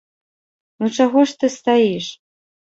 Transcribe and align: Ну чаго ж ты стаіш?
Ну 0.79 0.85
чаго 0.97 1.27
ж 1.33 1.37
ты 1.43 1.53
стаіш? 1.59 2.05